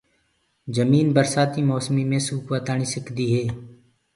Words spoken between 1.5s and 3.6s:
موسميٚ مي سوُڪوآ تآڻيٚ سڪدي هي